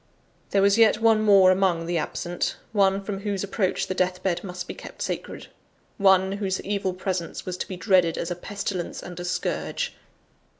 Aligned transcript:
(There 0.49 0.63
was 0.63 0.79
yet 0.79 0.99
one 0.99 1.21
more 1.21 1.51
among 1.51 1.85
the 1.85 1.99
absent 1.99 2.55
one 2.71 3.03
from 3.03 3.19
whose 3.19 3.43
approach 3.43 3.85
the 3.85 3.93
death 3.93 4.23
bed 4.23 4.43
must 4.43 4.67
be 4.67 4.73
kept 4.73 5.03
sacred; 5.03 5.45
one, 5.99 6.31
whose 6.31 6.59
evil 6.61 6.95
presence 6.95 7.45
was 7.45 7.55
to 7.57 7.67
be 7.67 7.77
dreaded 7.77 8.17
as 8.17 8.31
a 8.31 8.35
pestilence 8.35 9.03
and 9.03 9.19
a 9.19 9.23
scourge. 9.25 9.93